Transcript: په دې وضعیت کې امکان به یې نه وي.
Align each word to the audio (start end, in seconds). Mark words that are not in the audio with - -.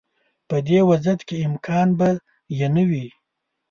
په 0.49 0.57
دې 0.67 0.79
وضعیت 0.89 1.21
کې 1.27 1.35
امکان 1.49 1.87
به 1.97 2.09
یې 2.57 2.67
نه 2.75 2.83
وي. 2.89 3.05